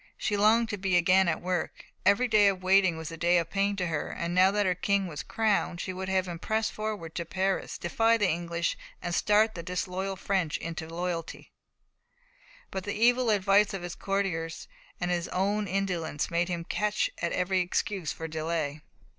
[0.17, 1.85] She longed to be again at work.
[2.07, 4.15] Every day of waiting was a day of pain to her.
[4.27, 8.17] Now that her King was crowned, she would have him press forward to Paris, defy
[8.17, 11.51] the English, and startle the disloyal French into loyalty;
[12.71, 14.67] but the evil advice of his courtiers
[14.99, 18.81] and his own indolence made him catch at every excuse for delay.